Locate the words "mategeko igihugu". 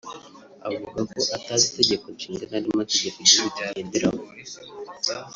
2.81-3.49